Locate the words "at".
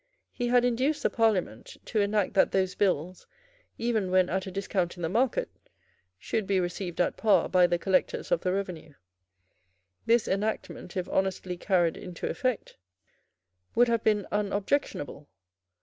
4.29-4.47, 6.99-7.17